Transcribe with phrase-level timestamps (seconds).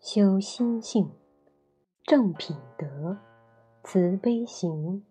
[0.00, 1.10] 修心性，
[2.02, 3.18] 正品德，
[3.82, 5.04] 慈悲行，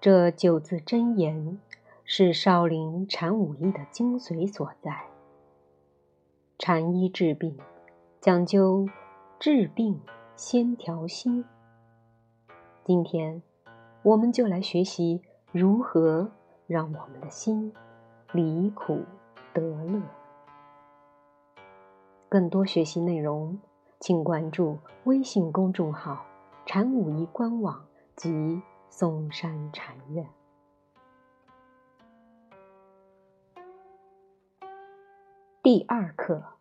[0.00, 1.58] 这九字真言
[2.04, 5.06] 是少林禅武艺的精髓所在。
[6.58, 7.56] 禅医治病，
[8.20, 8.86] 讲究
[9.38, 10.00] 治病
[10.36, 11.44] 先调心。
[12.84, 13.42] 今天，
[14.02, 15.22] 我们就来学习
[15.52, 16.30] 如何
[16.66, 17.72] 让我们的心
[18.32, 19.00] 离苦
[19.54, 20.21] 得乐。
[22.32, 23.60] 更多学习内容。
[24.00, 26.24] 请关注微信公众号
[26.64, 27.86] “禅武一”官网
[28.16, 30.26] 及嵩山禅院。
[35.62, 36.54] 第二课：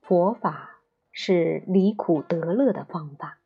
[0.00, 3.40] 佛法是离苦得乐的方法。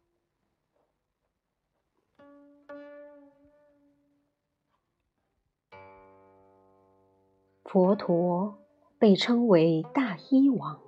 [7.64, 8.58] 佛陀
[8.98, 10.85] 被称为大医王。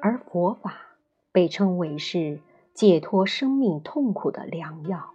[0.00, 0.96] 而佛法
[1.32, 2.40] 被称为是
[2.72, 5.10] 解脱生命痛苦的良药，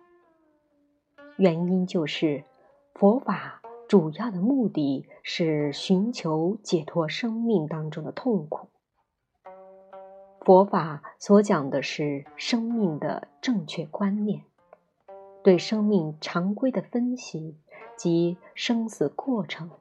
[1.37, 2.43] 原因就是
[2.93, 8.67] 佛法主要的目的是寻求解脱生命当中的痛苦。
[10.41, 14.43] 佛法所讲的是生命的正确观念，
[15.41, 17.55] 对生命常规的分析
[17.95, 19.71] 及生死过程，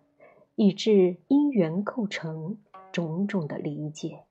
[0.55, 2.59] 以致因缘构成
[2.93, 4.23] 种种的理解。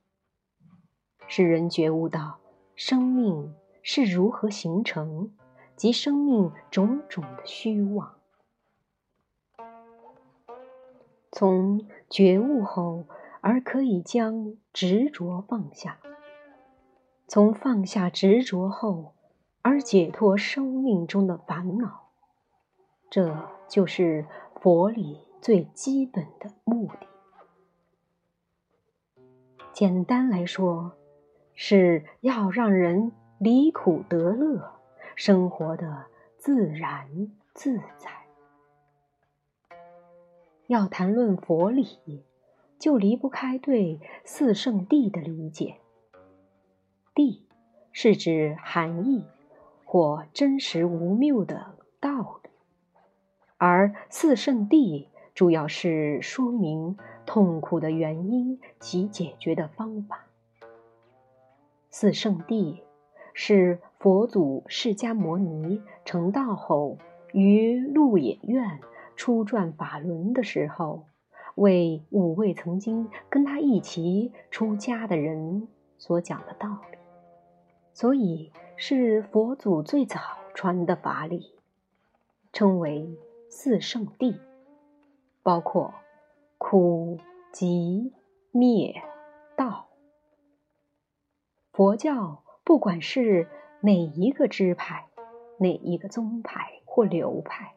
[1.34, 2.40] 使人觉悟到
[2.76, 5.32] 生命是如何形成，
[5.76, 8.16] 及生命种种的虚妄。
[11.30, 13.06] 从觉悟后，
[13.40, 15.96] 而可以将执着放下；
[17.26, 19.14] 从放下执着后，
[19.62, 22.10] 而解脱生命中的烦恼。
[23.08, 24.26] 这就是
[24.60, 27.06] 佛理最基本的目的。
[29.72, 30.92] 简单来说。
[31.64, 34.72] 是要让人离苦得乐，
[35.14, 36.06] 生活的
[36.36, 38.10] 自然自在。
[40.66, 42.24] 要谈论佛理，
[42.80, 45.76] 就离不开对四圣谛的理解。
[47.14, 47.42] 谛
[47.92, 49.24] 是指含义
[49.84, 52.50] 或真实无谬的道理，
[53.56, 60.26] 而四圣谛主要是说明痛苦的原因及解决的方法。
[61.94, 62.80] 四圣谛
[63.34, 66.96] 是佛祖释迦牟尼成道后，
[67.34, 68.80] 于鹿野苑
[69.14, 71.04] 初转法轮的时候，
[71.54, 76.98] 为五位曾经跟他一起出家的人所讲的道理，
[77.92, 80.18] 所以是佛祖最早
[80.54, 81.52] 传的法理，
[82.54, 83.18] 称为
[83.50, 84.38] 四圣谛，
[85.42, 85.92] 包括
[86.56, 87.18] 苦、
[87.52, 88.14] 集、
[88.50, 88.94] 灭、
[89.54, 89.91] 道。
[91.72, 93.48] 佛教不管是
[93.80, 95.08] 哪一个支派、
[95.58, 97.74] 哪一个宗派或流派，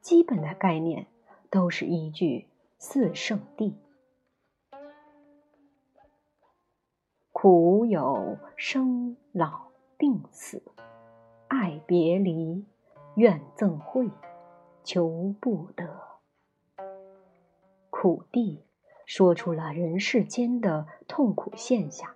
[0.00, 1.06] 基本的概念
[1.50, 3.74] 都是依据四圣谛。
[7.32, 9.66] 苦有生老
[9.98, 10.62] 病死、
[11.48, 12.64] 爱别离、
[13.16, 14.08] 怨憎会、
[14.82, 16.00] 求不得。
[17.90, 18.62] 苦谛
[19.04, 22.13] 说出了人世间的痛苦现象。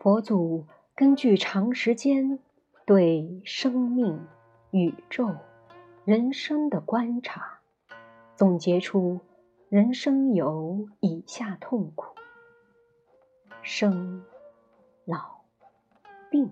[0.00, 2.38] 佛祖根据长时间
[2.86, 4.26] 对生命、
[4.70, 5.28] 宇宙、
[6.06, 7.60] 人生的观察，
[8.34, 9.20] 总结出
[9.68, 12.14] 人生有以下痛苦：
[13.60, 14.24] 生、
[15.04, 15.42] 老、
[16.30, 16.50] 病、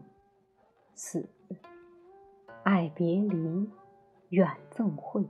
[0.94, 1.26] 死、
[2.64, 3.70] 爱别离、
[4.28, 5.26] 怨憎会、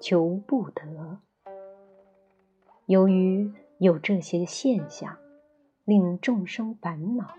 [0.00, 1.18] 求不得。
[2.86, 5.18] 由于有这些现象。
[5.84, 7.36] 令众生烦恼，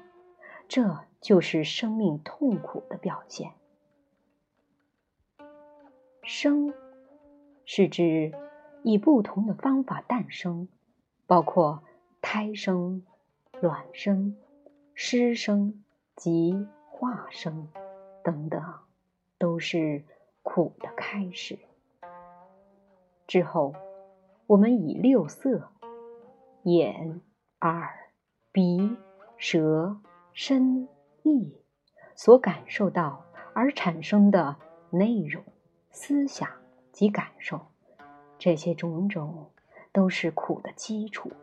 [0.68, 3.54] 这就是生命痛苦的表现。
[6.22, 6.74] 生
[7.66, 8.34] 是指
[8.84, 10.68] 以不同的方法诞生，
[11.26, 11.84] 包括
[12.22, 13.04] 胎生、
[13.62, 14.38] 卵生、
[14.94, 15.84] 湿生
[16.16, 17.68] 及化生
[18.24, 18.62] 等等，
[19.40, 20.04] 都是
[20.44, 21.58] 苦的开始。
[23.26, 23.74] 之后，
[24.46, 25.72] 我们以六色——
[26.62, 27.22] 眼、
[27.62, 28.05] 耳。
[28.56, 28.96] 鼻、
[29.36, 30.00] 舌、
[30.32, 30.88] 身、
[31.24, 31.58] 意
[32.16, 34.56] 所感受到而产生的
[34.92, 35.44] 内容、
[35.92, 36.50] 思想
[36.94, 37.68] 及感受，
[38.40, 39.52] 这些种种
[39.92, 41.34] 都是苦的基础。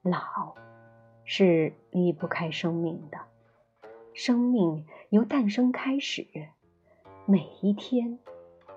[0.00, 0.54] 老
[1.26, 3.18] 是离不开生命的，
[4.14, 6.26] 生命由诞生开始，
[7.26, 8.18] 每一天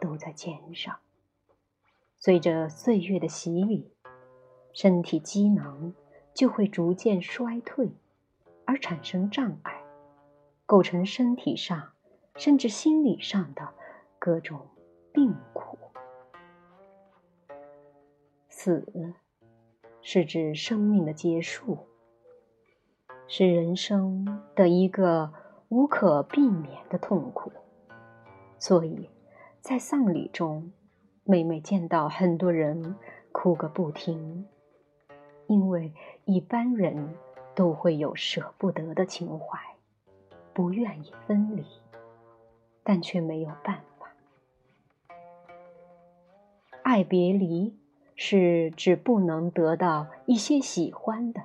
[0.01, 0.99] 都在减少，
[2.19, 3.93] 随着岁月的洗礼，
[4.73, 5.95] 身体机能
[6.33, 7.91] 就会逐渐衰退，
[8.65, 9.83] 而产生障碍，
[10.65, 11.91] 构成身体上
[12.35, 13.67] 甚至心理上的
[14.17, 14.67] 各种
[15.13, 15.77] 病苦。
[18.47, 18.85] 死
[20.01, 21.77] 是指生命的结束，
[23.27, 25.33] 是人生的一个
[25.69, 27.51] 无可避免的痛苦。
[28.57, 29.09] 所以，
[29.59, 30.71] 在丧礼中，
[31.23, 32.95] 每每见到很多人
[33.31, 34.45] 哭个不停，
[35.51, 35.91] 因为
[36.23, 37.13] 一般人
[37.53, 39.59] 都会有舍不得的情怀，
[40.53, 41.65] 不愿意分离，
[42.83, 44.07] 但却没有办法。
[46.83, 47.77] 爱别离
[48.15, 51.41] 是指不能得到一些喜欢的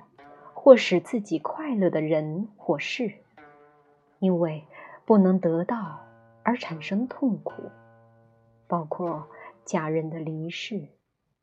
[0.53, 3.13] 或使自己快乐的人或事，
[4.19, 4.63] 因为
[5.03, 5.99] 不能得到。
[6.43, 7.63] 而产生痛苦，
[8.69, 9.27] 包括
[9.65, 10.87] 家人的离世、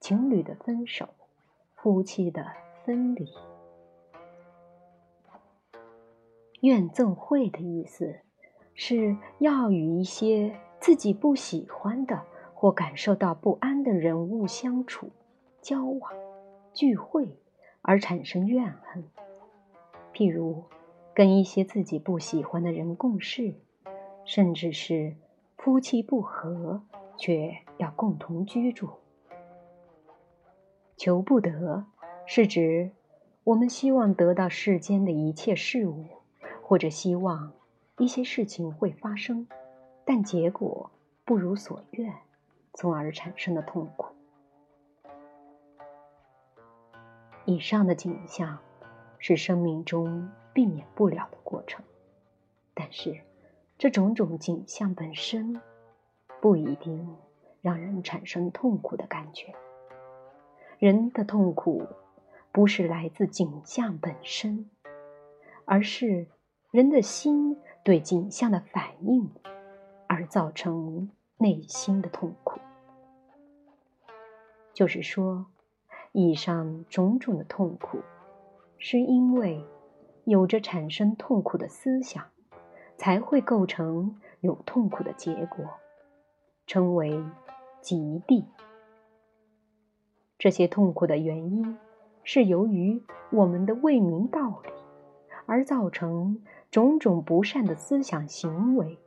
[0.01, 1.11] 情侣的分手、
[1.85, 2.47] 夫妻的
[2.83, 3.29] 分离。
[6.63, 8.21] 怨憎会的意思
[8.73, 12.23] 是要与一些自己不喜欢的
[12.55, 15.11] 或感受到不安的人物相处、
[15.61, 16.11] 交往、
[16.73, 17.29] 聚会
[17.83, 19.05] 而产生怨恨。
[20.15, 20.65] 譬如，
[21.13, 23.53] 跟一些自己不喜欢的人共事。
[24.25, 25.15] 甚至是
[25.59, 26.81] 夫妻不和，
[27.19, 28.89] 却要共同居住。
[30.97, 31.85] 求不得，
[32.27, 32.91] 是指
[33.45, 36.07] 我们希望得到世间的一切事物，
[36.63, 37.53] 或者希望
[37.99, 39.47] 一些事情会发生，
[40.05, 40.91] 但结果
[41.25, 42.15] 不如所愿，
[42.73, 44.15] 从而产生的痛苦。
[47.45, 48.59] 以上的景象
[49.19, 51.85] 是生命中避免不了的过程，
[52.73, 53.21] 但是。
[53.77, 55.61] 这种种景象本身
[56.41, 57.17] 不一定
[57.61, 59.53] 让人产生痛苦的感觉。
[60.85, 61.87] 人的痛苦
[62.53, 64.69] 不是来自景象本身，
[65.65, 66.27] 而是
[66.71, 69.31] 人的心对景象的反应
[70.07, 72.61] 而造成内心的痛苦。
[74.75, 75.47] 就是说，
[76.13, 78.03] 以上种种的痛苦，
[78.77, 79.65] 是因为
[80.25, 82.27] 有着产生痛苦的思想。
[82.99, 85.65] 才会构成有痛苦的结果，
[86.67, 87.25] 称为
[87.81, 88.45] 极地。
[90.45, 91.79] 这些痛苦的原因
[92.23, 93.03] 是由于
[93.33, 94.71] 我们的未明道理，
[95.47, 98.99] 而造成种种不善的思想行为，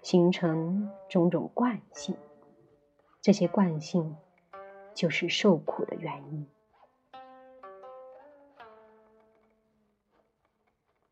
[0.00, 2.16] 形成种种惯性。
[3.20, 4.16] 这些惯性
[4.94, 6.48] 就是受苦的原因。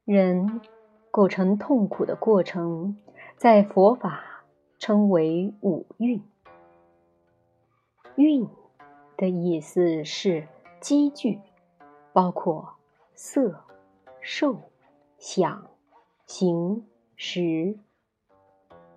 [0.06, 0.62] 人。
[1.10, 2.96] 构成痛苦的过程，
[3.36, 4.46] 在佛法
[4.78, 6.22] 称为五蕴。
[8.16, 8.48] 蕴
[9.16, 10.46] 的意思是
[10.80, 11.40] 积聚，
[12.12, 12.74] 包括
[13.14, 13.64] 色、
[14.20, 14.56] 受、
[15.18, 15.70] 想、
[16.26, 16.86] 行、
[17.16, 17.78] 识。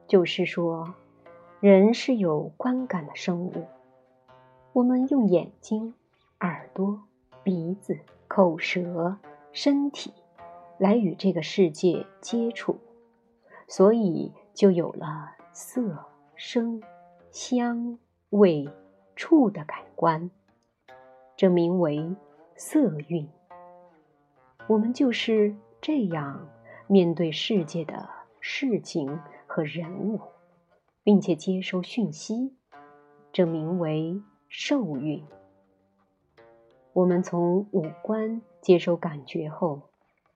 [0.08, 0.94] 就是说，
[1.60, 3.68] 人是有观感的生物，
[4.74, 5.94] 我们用眼睛、
[6.40, 7.02] 耳朵、
[7.44, 9.18] 鼻子、口舌、
[9.52, 10.14] 身体。
[10.78, 12.80] 来与这个世界接触，
[13.68, 16.06] 所以就有了色、
[16.36, 16.82] 声、
[17.32, 18.66] 香、味、
[19.20, 20.32] 触的感官，
[21.36, 22.16] 这名为
[22.56, 23.28] 色蕴。
[24.66, 26.48] 我们就是这样
[26.88, 28.08] 面对世界的
[28.40, 30.22] 事情和人物，
[31.04, 32.56] 并且接收讯息，
[33.34, 35.22] 这名为受蕴。
[36.94, 39.82] 我们从五官接收感觉后。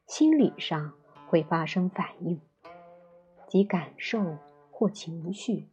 [0.05, 0.91] 心理上
[1.27, 2.41] 会发生反应，
[3.47, 4.37] 即感受
[4.69, 5.69] 或情绪。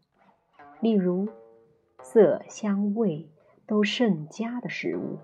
[0.80, 1.28] 例如，
[2.02, 3.28] 色香味
[3.66, 5.18] 都甚佳的食物，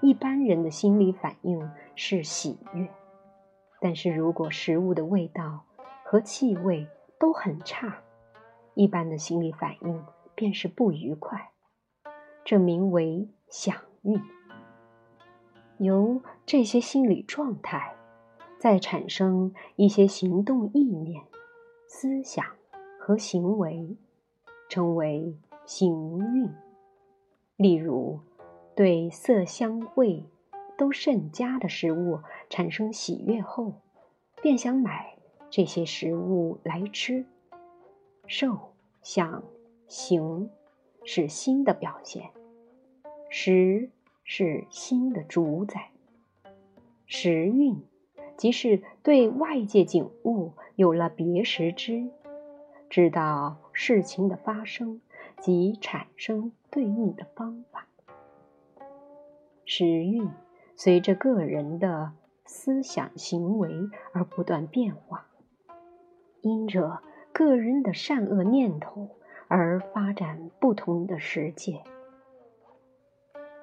[0.00, 2.86] 一般人的心理反应是喜悦；
[3.80, 5.64] 但是如果食物的味道
[6.04, 6.86] 和气味
[7.18, 8.02] 都很差，
[8.74, 10.04] 一般的心理反应
[10.34, 11.50] 便是不愉快。
[12.44, 14.20] 这名为享欲。
[15.78, 17.94] 由这些心理状态。
[18.56, 21.22] 再产生一些行动意念、
[21.86, 22.46] 思想
[22.98, 23.94] 和行为，
[24.70, 26.50] 称为行运。
[27.56, 28.20] 例如，
[28.74, 30.24] 对色香味
[30.76, 33.74] 都甚佳的食物产生喜悦后，
[34.42, 35.16] 便想买
[35.50, 37.24] 这些食物来吃。
[38.26, 39.44] 受、想、
[39.86, 40.50] 行
[41.04, 42.30] 是心的表现，
[43.28, 43.90] 识
[44.24, 45.90] 是心的主宰，
[47.06, 47.82] 时运。
[48.36, 52.08] 即是对外界景物有了别识知，
[52.90, 55.00] 知道事情的发生
[55.44, 57.86] 及产生对应的方法。
[59.66, 60.26] 时运
[60.74, 62.12] 随着个人的
[62.46, 63.70] 思想行为
[64.14, 65.26] 而不断变化，
[66.40, 69.10] 因着个人的善恶念头
[69.46, 71.82] 而发展不同的世界。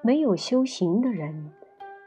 [0.02, 1.50] 没有修行的人，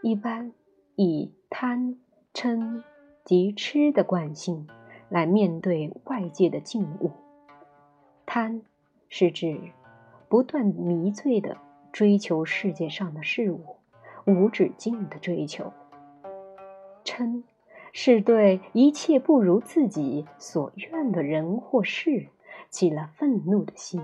[0.02, 0.54] 一般
[0.96, 2.00] 以贪、
[2.34, 2.82] 嗔
[3.26, 4.70] 及痴的惯性
[5.10, 7.12] 来面对外界的境物。
[8.26, 8.62] 贪
[9.18, 9.58] 是指
[10.28, 11.56] 不断迷醉的
[11.94, 13.78] 追求世界上的事物，
[14.26, 15.72] 无止境的追求；
[17.06, 17.44] 嗔
[17.94, 22.28] 是对一切不如自己所愿的人或事
[22.70, 24.02] 起了愤怒的心，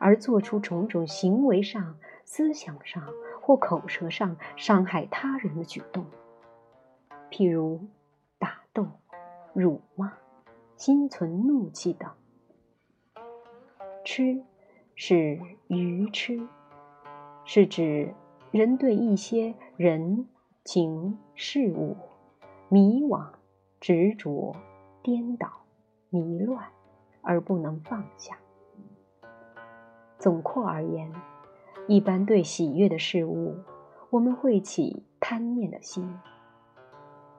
[0.00, 1.96] 而做出种种行为上。
[2.24, 3.04] 思想上
[3.40, 6.04] 或口舌上伤害他人的举动，
[7.30, 7.86] 譬如
[8.36, 8.88] 打斗、
[9.52, 10.12] 辱骂、
[10.74, 12.10] 心存怒气等。
[14.06, 14.40] 痴
[14.94, 16.46] 是愚痴，
[17.44, 18.14] 是指
[18.52, 20.28] 人对一些人
[20.62, 21.96] 情事物
[22.68, 23.30] 迷惘、
[23.80, 24.54] 执着、
[25.02, 25.50] 颠倒、
[26.08, 26.66] 迷乱
[27.20, 28.38] 而不能放下。
[30.20, 31.12] 总括而言。
[31.88, 33.56] 一般对喜悦的事物，
[34.10, 36.04] 我们会起贪念的心；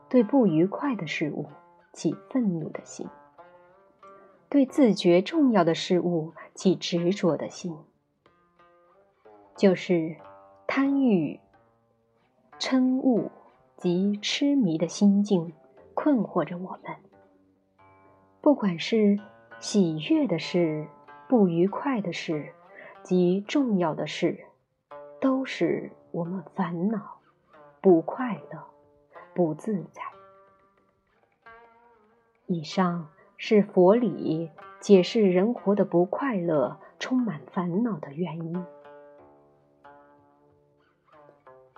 [0.09, 1.47] 对不愉快的事物
[1.91, 3.07] 起愤怒的心；
[4.49, 7.77] 对自觉重要的事物起执着的心。
[9.55, 10.17] 就是
[10.67, 11.39] 贪欲、
[12.59, 13.31] 嗔恶
[13.77, 15.53] 及痴迷的心境
[15.93, 16.95] 困惑着我们。
[18.41, 19.19] 不管是
[19.59, 20.87] 喜悦的事、
[21.27, 22.53] 不愉快的事。
[23.03, 24.47] 及重要的事，
[25.21, 27.21] 都使我们烦恼、
[27.79, 28.65] 不快乐、
[29.33, 30.01] 不自在。
[32.47, 38.65] 以上是佛理解释人活得不快乐、充满烦恼的原因。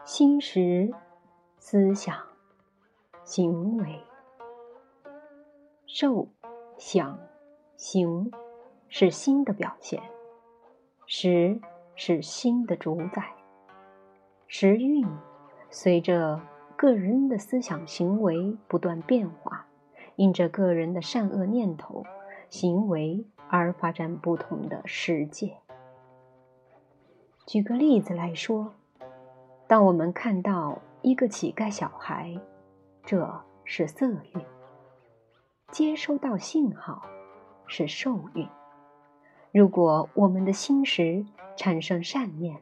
[0.06, 0.92] 心识、
[1.58, 2.16] 思想、
[3.24, 4.02] 行为、
[5.86, 6.28] 受、
[6.78, 7.20] 想、
[7.76, 8.32] 行，
[8.88, 10.02] 是心的表现。
[11.06, 11.60] 识
[11.96, 13.34] 是心的主宰，
[14.48, 15.06] 时运
[15.70, 16.40] 随着
[16.78, 19.66] 个人的思想行为不断变化，
[20.20, 22.04] 因着个人的善恶念头
[22.50, 25.56] 行为而发展不同的世界。
[27.46, 28.74] 举个例子来说，
[29.66, 32.38] 当我们看到一个乞丐小孩，
[33.06, 34.42] 这是色欲；
[35.72, 37.02] 接收到信号
[37.66, 38.46] 是受运。
[39.54, 42.58] 如果我们的心识产生善念，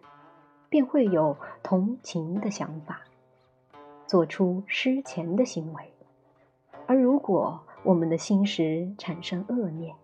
[0.70, 3.02] 便会有同情的想法，
[4.06, 5.82] 做出施钱的行为；
[6.88, 9.96] 而如果我们的心识产生恶念，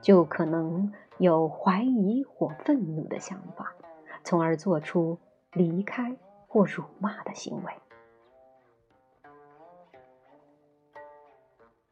[0.00, 3.74] 就可能有怀疑或愤怒的想法，
[4.24, 5.18] 从而做出
[5.52, 7.72] 离开或辱骂的行为。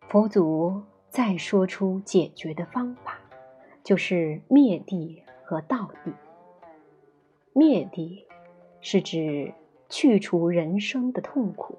[0.08, 3.18] 佛祖再说出解决的方法。
[3.82, 6.12] 就是灭地和道地。
[7.54, 8.26] 灭地
[8.80, 9.52] 是指
[9.88, 11.76] 去除人生的痛苦。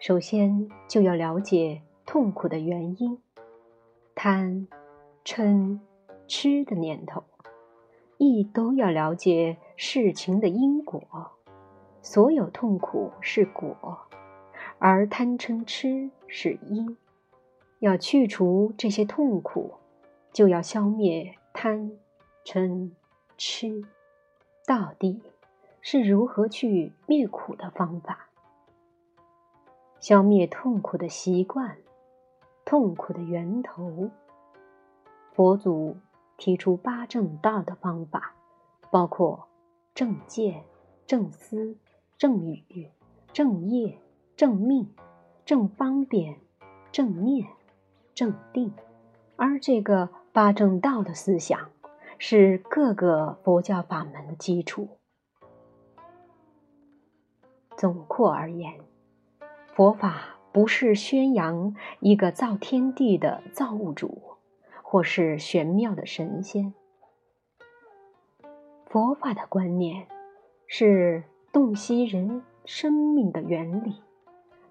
[0.00, 3.18] 首先就要了解痛苦的原因，
[4.14, 4.66] 贪、
[5.26, 5.78] 嗔、
[6.26, 7.22] 痴的念头，
[8.16, 11.02] 亦都要了解事情的因果。
[12.00, 13.76] 所有痛苦是果，
[14.78, 16.96] 而贪嗔痴是因。
[17.80, 19.74] 要去除这些痛苦。
[20.32, 21.90] 就要消灭贪、
[22.44, 22.92] 嗔、
[23.36, 23.84] 痴，
[24.64, 25.20] 到底
[25.82, 28.29] 是如何去灭苦的方法？
[30.00, 31.76] 消灭痛苦的习惯，
[32.64, 34.10] 痛苦的源头。
[35.32, 35.96] 佛祖
[36.36, 38.34] 提出八正道的方法，
[38.90, 39.46] 包括
[39.94, 40.64] 正见、
[41.06, 41.76] 正思、
[42.18, 42.90] 正语、
[43.32, 43.98] 正业、
[44.34, 44.92] 正命、
[45.44, 46.40] 正方便、
[46.90, 47.46] 正念、
[48.14, 48.72] 正定，
[49.36, 50.08] 而这个。
[50.32, 51.72] 八正道的思想
[52.16, 54.86] 是各个佛教法门的基础。
[57.76, 58.78] 总括而言，
[59.80, 64.20] 佛法不是宣扬一个造天地的造物主，
[64.82, 66.74] 或是玄妙的神仙。
[68.84, 70.06] 佛法的观念
[70.66, 74.02] 是洞悉人生命的原理，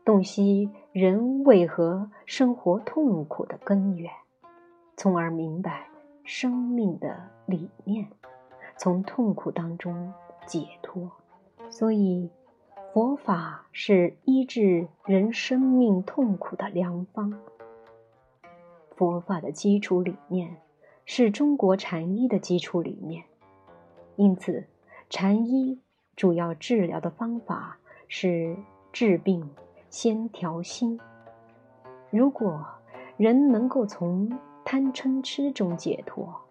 [0.06, 4.12] 洞悉人为何生活痛苦的根源。
[4.96, 5.88] 从而明白
[6.24, 8.08] 生命的理念，
[8.78, 10.13] 从痛苦当中
[10.46, 11.10] 解脱。
[11.72, 12.30] 所以，
[12.91, 17.39] 佛法是医治人生命痛苦的良方。
[18.96, 20.58] 佛法的基础理念
[21.05, 23.25] 是中国禅医的基础理念。
[24.15, 24.65] 因此，
[25.08, 25.79] 禅医
[26.15, 27.77] 主要治疗的方法
[28.08, 28.58] 是
[28.91, 29.48] 治病
[29.91, 31.00] 先调心。
[32.10, 32.65] 如果
[33.17, 36.41] 人能够从贪嗔痴中解脱，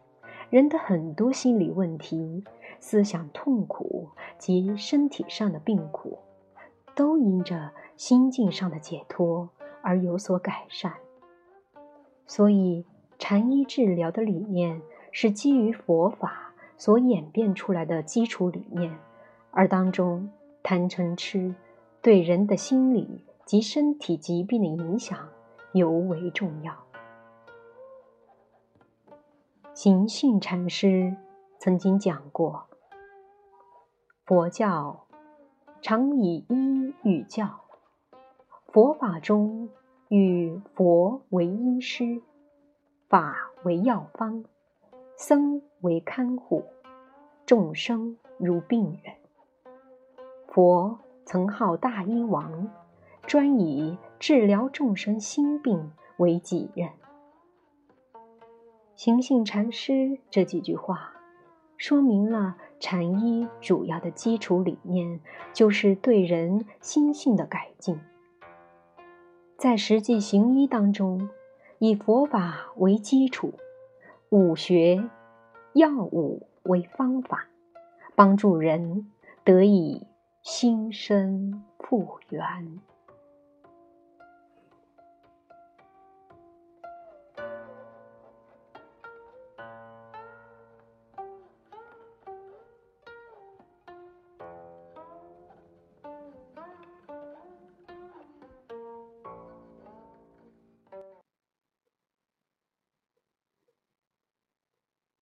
[0.50, 2.44] 人的很多心理问题、
[2.78, 6.16] 思想痛苦及身体上的病苦，
[6.98, 9.48] 都因着心境上的解脱
[9.82, 10.92] 而有所改善。
[12.26, 12.84] 所以，
[13.20, 16.44] 禅医治疗的理念是基于佛法。
[16.80, 18.96] 所演变出来的基础理念，
[19.50, 20.30] 而当中
[20.62, 21.52] 贪嗔痴
[22.00, 25.28] 对人的心理及身体疾病的影响
[25.72, 26.72] 尤为重要。
[29.74, 31.16] 行训禅师
[31.58, 32.68] 曾经讲过
[34.24, 35.07] ：“佛教
[35.80, 37.60] 常以医喻教，
[38.66, 39.68] 佛法中
[40.08, 42.20] 与佛为医师，
[43.08, 44.44] 法为药方。”
[45.16, 46.64] 僧为看护，
[47.44, 49.14] 众生如病人。
[50.46, 52.70] 佛曾号大医王，
[53.26, 56.88] 专以治疗众生心病为己任。
[58.94, 61.12] 行信禅师这几句话，
[61.76, 65.20] 说明了禅医主要的基础理念
[65.52, 68.00] 就是对人心性的改进。
[69.56, 71.28] 在实际行医当中，
[71.78, 73.54] 以佛法为基础。
[74.30, 75.08] 武学、
[75.72, 77.48] 药物为方法，
[78.14, 79.10] 帮助人
[79.42, 80.06] 得以
[80.42, 82.78] 心生复原。